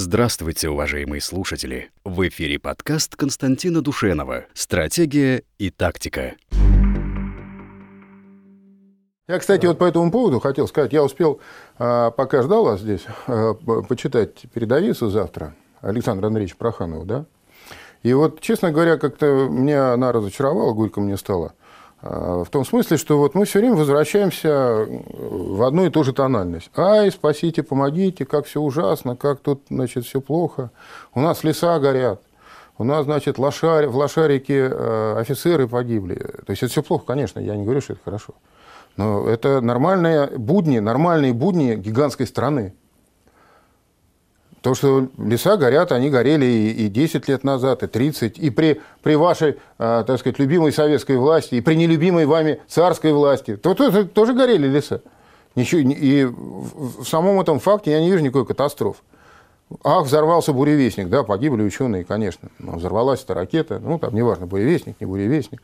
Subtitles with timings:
[0.00, 1.90] Здравствуйте, уважаемые слушатели!
[2.04, 6.36] В эфире подкаст Константина Душенова «Стратегия и тактика».
[9.26, 11.40] Я, кстати, вот по этому поводу хотел сказать, я успел,
[11.78, 13.54] а, пока ждал вас здесь, а,
[13.88, 17.24] почитать передовицу завтра Александра Андреевича Проханова, да?
[18.04, 21.54] И вот, честно говоря, как-то меня она разочаровала, горько мне стало.
[22.00, 26.12] А, в том смысле, что вот мы все время возвращаемся в одну и ту же
[26.12, 26.70] тональность.
[26.76, 30.70] Ай, спасите, помогите, как все ужасно, как тут, значит, все плохо.
[31.14, 32.22] У нас леса горят.
[32.78, 36.14] У нас, значит, лошарь, в лошарике э, офицеры погибли.
[36.14, 38.34] То есть это все плохо, конечно, я не говорю, что это хорошо.
[38.96, 42.74] Но это нормальные будни, нормальные будни гигантской страны.
[44.60, 49.14] То, что леса горят, они горели и 10 лет назад, и 30, и при, при
[49.14, 53.90] вашей, э, так сказать, любимой советской власти, и при нелюбимой вами царской власти, то, то,
[53.90, 55.00] то, тоже горели леса.
[55.54, 59.00] Ничего, и в самом этом факте я не вижу никакой катастрофы.
[59.84, 62.48] Ах, взорвался буревестник, да, погибли ученые, конечно.
[62.58, 65.62] Но взорвалась эта ракета, ну, там, неважно, буревестник, не буревестник.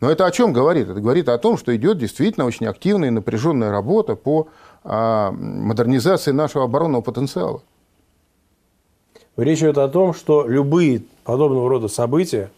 [0.00, 0.88] Но это о чем говорит?
[0.88, 4.48] Это говорит о том, что идет действительно очень активная и напряженная работа по
[4.82, 7.60] а, модернизации нашего оборонного потенциала.
[9.40, 12.50] Речь идет о том, что любые подобного рода события,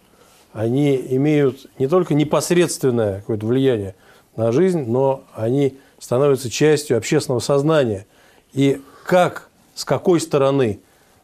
[0.52, 3.94] они имеют не только непосредственное какое-то влияние
[4.34, 8.06] на жизнь, но они становятся частью общественного сознания.
[8.52, 10.80] И как, с какой стороны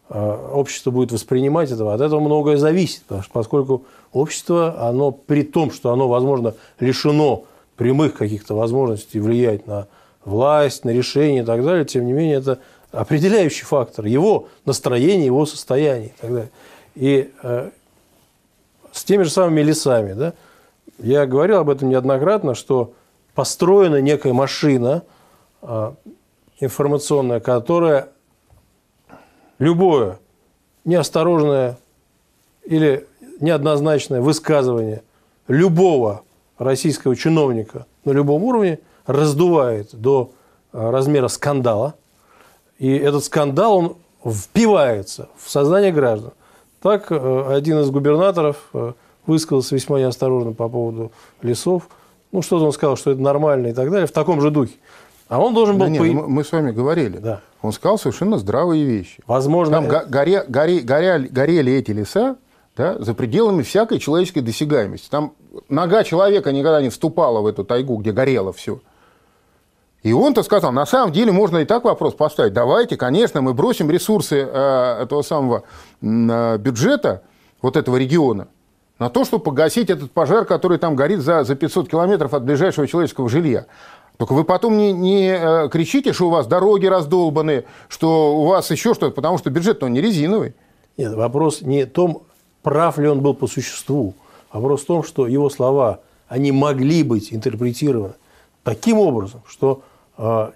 [0.09, 5.93] э, общество будет воспринимать этого, от этого многое зависит, поскольку общество, оно при том, что
[5.93, 9.89] оно, возможно, лишено прямых каких-то возможностей влиять на
[10.25, 12.61] власть, на решения и так далее, тем не менее, это
[12.93, 16.51] определяющий фактор, его настроение, его состояние и так далее.
[16.95, 17.71] И э,
[18.93, 20.33] с теми же самыми лесами, да,
[20.99, 22.95] я говорил об этом неоднократно, что
[23.35, 25.03] построена некая машина
[25.63, 25.93] э,
[26.61, 28.09] информационная, которая
[29.59, 30.19] любое
[30.85, 31.79] неосторожное
[32.65, 33.07] или
[33.41, 35.03] неоднозначное высказывание
[35.47, 36.23] любого
[36.57, 40.33] российского чиновника на любом уровне раздувает до
[40.73, 41.95] э, размера скандала–
[42.79, 43.97] и этот скандал, он
[44.33, 46.33] впивается в сознание граждан.
[46.81, 48.93] Так э, один из губернаторов э,
[49.27, 51.13] высказался весьма неосторожно по поводу
[51.43, 51.89] лесов.
[52.31, 54.75] Ну, что-то он сказал, что это нормально и так далее, в таком же духе.
[55.29, 55.87] А он должен был...
[55.87, 56.07] Да нет, по...
[56.07, 57.19] мы, мы с вами говорили.
[57.19, 57.41] Да.
[57.63, 59.23] Он сказал совершенно здравые вещи.
[59.27, 59.75] Возможно...
[59.75, 60.07] Там это...
[60.09, 62.37] горе, горе, горя, горели эти леса
[62.77, 65.09] да, за пределами всякой человеческой досягаемости.
[65.11, 65.33] Там
[65.69, 68.81] нога человека никогда не вступала в эту тайгу, где горело все.
[70.03, 72.53] И он-то сказал, на самом деле можно и так вопрос поставить.
[72.53, 75.65] Давайте, конечно, мы бросим ресурсы э, этого самого
[76.01, 77.23] э, бюджета
[77.63, 78.47] вот этого региона
[78.99, 82.87] на то, чтобы погасить этот пожар, который там горит за, за 500 километров от ближайшего
[82.87, 83.67] человеческого жилья.
[84.19, 88.71] Только вы потом не, не э, кричите, что у вас дороги раздолбаны, что у вас
[88.71, 90.55] еще что-то, потому что бюджет он не резиновый.
[90.97, 92.23] Нет, вопрос не в том,
[92.63, 94.15] прав ли он был по существу.
[94.53, 98.15] Вопрос в том, что его слова, они могли быть интерпретированы
[98.65, 99.83] таким образом, что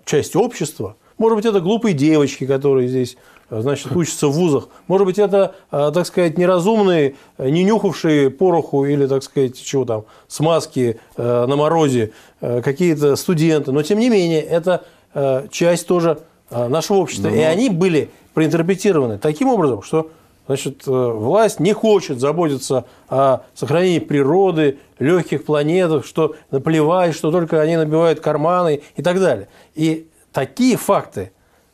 [0.04, 3.16] часть общества, может быть, это глупые девочки, которые здесь
[3.48, 4.68] э, значит, учатся в вузах.
[4.88, 10.04] Может быть, это, э, так сказать, неразумные, не нюхавшие пороху или, так сказать, чего там,
[10.26, 13.70] смазки на морозе, какие-то студенты.
[13.70, 14.84] Но, тем не менее, это
[15.50, 16.18] часть тоже
[16.50, 17.28] нашего общества.
[17.28, 20.10] Ну, И они были проинтерпретированы таким образом, что
[20.46, 27.60] Значит, э, власть не хочет заботиться о сохранении природы, легких планетах, что наплевать, что только
[27.60, 29.48] они набивают карманы и так далее.
[29.74, 31.32] И такие факты,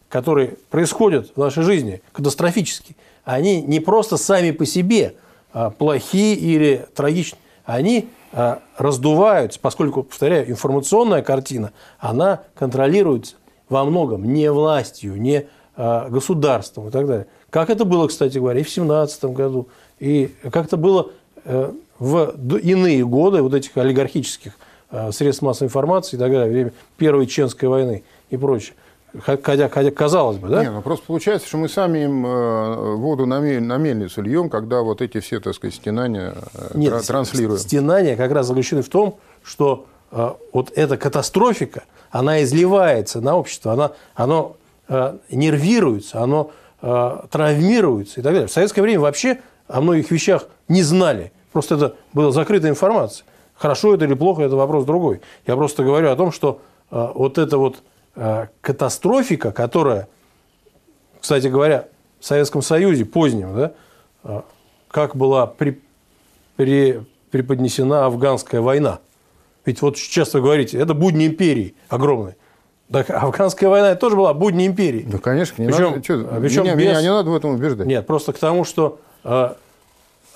[0.09, 5.15] которые происходят в нашей жизни, катастрофически, они не просто сами по себе
[5.53, 13.37] а плохие или трагичные, они а, раздуваются, поскольку, повторяю, информационная картина, она контролируется
[13.69, 15.47] во многом не властью, не
[15.77, 17.27] а, государством и так далее.
[17.51, 19.69] Как это было, кстати говоря, и в 2017 году,
[20.01, 21.11] и как это было
[21.45, 24.53] э, в иные годы вот этих олигархических
[24.91, 28.75] э, средств массовой информации далее, время Первой Чеченской войны и прочее.
[29.23, 30.63] Хотя, хотя казалось бы, да?
[30.63, 35.01] Не, ну просто получается, что мы сами им э, воду на, мельницу льем, когда вот
[35.01, 36.35] эти все, так сказать, стенания
[36.75, 37.59] Нет, транслируем.
[37.59, 43.93] стенания как раз заключены в том, что вот эта катастрофика, она изливается на общество, она,
[44.15, 44.57] оно
[45.31, 48.47] нервируется, оно травмируются и так далее.
[48.47, 51.33] В советское время вообще о многих вещах не знали.
[51.53, 53.25] Просто это была закрытая информация.
[53.55, 55.21] Хорошо это или плохо, это вопрос другой.
[55.47, 56.61] Я просто говорю о том, что
[56.91, 57.83] э, вот эта вот
[58.15, 60.09] э, катастрофика, которая,
[61.21, 61.89] кстати говоря,
[62.21, 63.73] в Советском Союзе позднем, да,
[64.23, 64.43] э,
[64.89, 65.81] как была при,
[66.57, 69.01] при, преподнесена афганская война.
[69.65, 72.37] Ведь вот часто говорите, это будни империи огромной.
[72.91, 75.07] Так афганская война тоже была будни империи.
[75.11, 76.03] Ну, конечно, не Причем- надо.
[76.03, 77.87] Чё, причем меня, без- меня не надо в этом убеждать.
[77.87, 79.51] Нет, просто к тому, что э,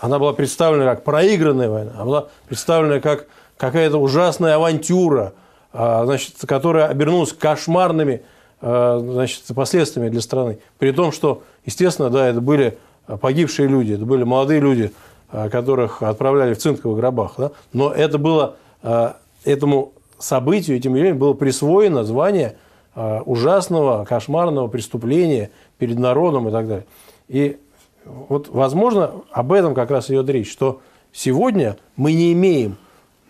[0.01, 3.27] она была представлена как проигранная война, она была представлена как
[3.57, 5.33] какая-то ужасная авантюра,
[5.73, 8.23] а, значит, которая обернулась кошмарными
[8.61, 10.59] а, значит, последствиями для страны.
[10.79, 12.77] При том, что, естественно, да, это были
[13.21, 14.93] погибшие люди, это были молодые люди,
[15.31, 17.33] а, которых отправляли в цинковых гробах.
[17.39, 17.51] Да?
[17.73, 22.57] Но это было, а, этому событию, этим явлениям было присвоено звание
[22.95, 26.87] а, ужасного, кошмарного преступления перед народом и так далее.
[27.29, 27.59] И
[28.05, 30.81] вот, возможно, об этом как раз идет речь, что
[31.13, 32.77] сегодня мы не имеем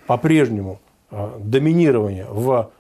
[0.06, 0.80] по-прежнему
[1.10, 2.70] э, доминирования в,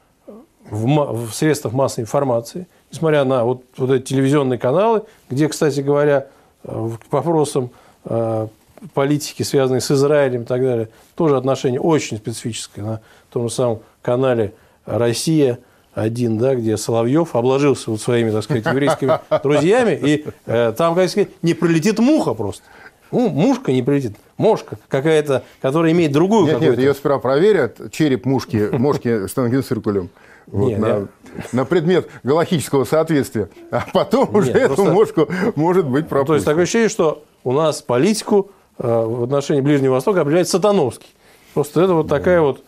[0.68, 6.28] в, в средствах массовой информации, несмотря на вот, вот эти телевизионные каналы, где, кстати говоря,
[6.64, 7.70] э, к вопросам
[8.04, 8.48] э,
[8.94, 12.84] политики, связанной с Израилем и так далее, тоже отношение очень специфическое.
[12.84, 13.00] На
[13.32, 14.52] том же самом канале
[14.84, 15.58] «Россия»,
[15.94, 21.10] один, да, где Соловьев обложился вот своими, так сказать, еврейскими друзьями, и э, там, как
[21.10, 22.62] сказать, не пролетит муха просто.
[23.10, 26.80] Ну, мушка не прилетит, мошка какая-то, которая имеет другую Нет, нет, какую-то.
[26.80, 30.08] ее сперва проверят, череп мушки, мошки с тангенциркулем.
[30.46, 31.06] Вот, Нет, на, я-
[31.52, 33.50] на предмет галактического соответствия.
[33.70, 36.26] А потом уже Нет, эту просто- мошку может быть Ну, пропущена.
[36.26, 41.10] то есть такое ощущение, что у нас политику э, в отношении Ближнего Востока определяет Сатановский.
[41.52, 42.62] Просто это вот такая вот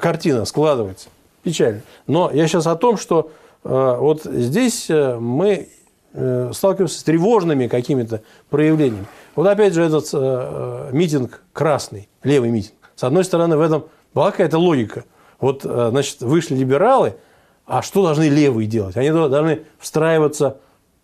[0.00, 1.08] картина складывается.
[1.42, 1.82] Печально.
[2.06, 3.30] Но я сейчас о том, что
[3.64, 5.68] э, вот здесь э, мы
[6.12, 9.06] э, сталкиваемся с тревожными какими-то проявлениями.
[9.36, 12.74] Вот опять же этот митинг красный, левый митинг.
[12.96, 15.04] С одной стороны, в этом была какая-то логика.
[15.38, 17.14] Вот, значит, вышли либералы,
[17.64, 18.96] а что должны левые делать?
[18.96, 20.56] Они должны встраиваться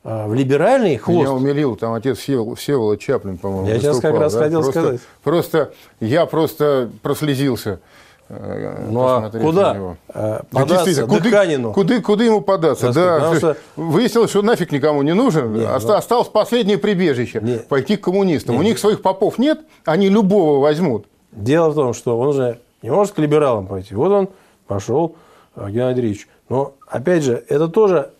[0.04, 1.18] в либеральный хвост.
[1.20, 4.40] Меня умилил, там отец Всевол- Всеволод Чаплин, по-моему, Я сейчас как раз да?
[4.44, 5.00] хотел просто, сказать.
[5.22, 7.80] Просто, я просто прослезился.
[8.28, 9.96] э, Ну а на куда него.
[10.08, 11.72] э, Да, податься куда, Дыханину?
[11.72, 12.92] куда, куда ему податься?
[12.92, 15.52] Да, потому слушай, Выяснилось, что нафиг никому не нужен.
[15.54, 17.40] Не, Оста- ну- Осталось последнее прибежище.
[17.42, 17.58] Не.
[17.58, 18.54] Пойти к коммунистам.
[18.56, 18.60] Не.
[18.60, 21.06] У них своих попов нет, они любого возьмут.
[21.32, 23.94] Дело в том, что он же не может к либералам пойти.
[23.94, 24.28] Вот он
[24.66, 25.16] пошел,
[25.56, 26.28] э, Геннадий Андреевич.
[26.50, 28.10] Но, опять же, это тоже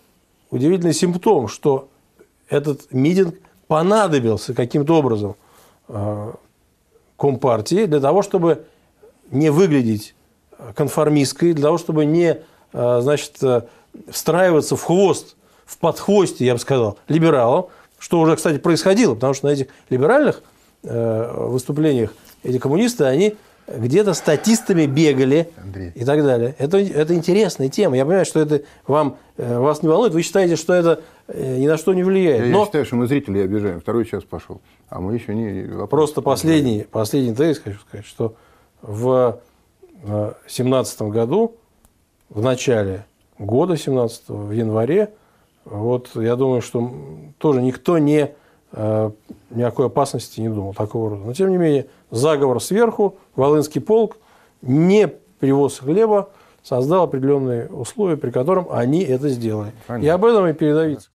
[0.50, 1.88] удивительный симптом, что
[2.48, 3.36] этот митинг
[3.66, 5.36] понадобился каким-то образом
[5.88, 6.32] э,
[7.16, 8.64] Компартии для того, чтобы
[9.30, 10.14] не выглядеть
[10.74, 12.38] конформистской, для того, чтобы не
[12.72, 13.62] э, значит, э,
[14.10, 17.66] встраиваться в хвост, в подхвосте, я бы сказал, либералам,
[17.98, 20.42] что уже, кстати, происходило, потому что на этих либеральных
[20.82, 22.12] э, выступлениях
[22.42, 23.36] эти коммунисты, они
[23.66, 25.92] где-то статистами бегали Андрей.
[25.94, 26.54] и так далее.
[26.58, 27.96] Это, это интересная тема.
[27.96, 30.12] Я понимаю, что это вам, э, вас не волнует.
[30.12, 32.40] Вы считаете, что это э, ни на что не влияет.
[32.40, 33.80] Я, я Но считаю, что мы зрители обижаем.
[33.80, 34.60] Второй час пошел.
[34.88, 35.62] А мы еще не...
[35.64, 38.34] вопрос- просто последний, последний тезис хочу сказать, что
[38.82, 39.40] в
[40.02, 41.56] 2017 году,
[42.28, 43.06] в начале
[43.38, 45.10] года 17 в январе,
[45.64, 46.92] вот я думаю, что
[47.38, 48.28] тоже никто не э,
[49.50, 51.24] никакой опасности не думал такого рода.
[51.24, 54.16] Но тем не менее, заговор сверху, Волынский полк,
[54.62, 56.30] не привоз хлеба,
[56.62, 59.68] создал определенные условия, при котором они это сделали.
[59.68, 60.14] И Понятно.
[60.14, 61.08] об этом и передавится.